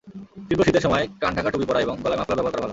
[0.47, 2.69] তীব্র শীতের সময় কান-ঢাকা টুপি পরা এবং গলায় মাফলার ব্যবহার করা ভালো।